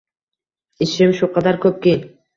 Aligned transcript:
Ishim 0.87 1.15
shu 1.19 1.31
qadar 1.37 1.63
ko‘pki! 1.67 1.95